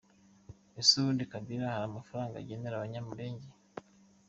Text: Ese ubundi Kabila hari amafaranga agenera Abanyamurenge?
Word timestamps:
Ese 0.79 0.91
ubundi 0.97 1.23
Kabila 1.31 1.73
hari 1.73 1.85
amafaranga 1.89 2.35
agenera 2.41 2.73
Abanyamurenge? 2.75 3.49